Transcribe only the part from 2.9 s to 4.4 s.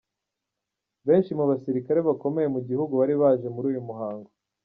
bari baje muri uyu muhango.